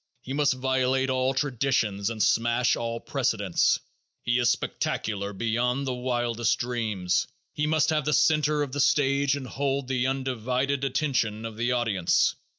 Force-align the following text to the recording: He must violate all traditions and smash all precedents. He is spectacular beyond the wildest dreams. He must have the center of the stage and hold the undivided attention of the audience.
He 0.23 0.33
must 0.33 0.55
violate 0.55 1.11
all 1.11 1.35
traditions 1.35 2.09
and 2.09 2.23
smash 2.23 2.75
all 2.75 2.99
precedents. 2.99 3.77
He 4.23 4.39
is 4.39 4.49
spectacular 4.49 5.31
beyond 5.31 5.85
the 5.85 5.93
wildest 5.93 6.57
dreams. 6.57 7.27
He 7.53 7.67
must 7.67 7.91
have 7.91 8.05
the 8.05 8.11
center 8.13 8.63
of 8.63 8.71
the 8.71 8.79
stage 8.79 9.35
and 9.35 9.45
hold 9.45 9.87
the 9.87 10.07
undivided 10.07 10.83
attention 10.83 11.45
of 11.45 11.55
the 11.55 11.73
audience. 11.73 12.33